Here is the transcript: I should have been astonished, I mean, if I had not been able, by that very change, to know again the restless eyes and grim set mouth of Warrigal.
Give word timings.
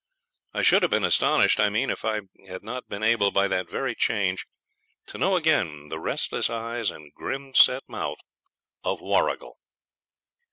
I 0.51 0.63
should 0.63 0.81
have 0.81 0.89
been 0.89 1.03
astonished, 1.03 1.59
I 1.59 1.69
mean, 1.69 1.91
if 1.91 2.03
I 2.03 2.21
had 2.47 2.63
not 2.63 2.89
been 2.89 3.03
able, 3.03 3.29
by 3.29 3.47
that 3.49 3.69
very 3.69 3.93
change, 3.93 4.47
to 5.05 5.19
know 5.19 5.35
again 5.35 5.89
the 5.89 5.99
restless 5.99 6.49
eyes 6.49 6.89
and 6.89 7.13
grim 7.13 7.53
set 7.53 7.87
mouth 7.87 8.17
of 8.83 8.99
Warrigal. 8.99 9.59